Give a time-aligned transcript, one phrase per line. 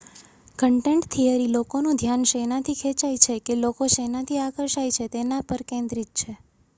[0.59, 6.11] content theory લોકોનું ધ્યાન શેનાથી ખેંચાય છે કે લોકો શેનાથી આકર્ષાય છે તેના પર કેન્દ્રિત
[6.15, 6.31] છે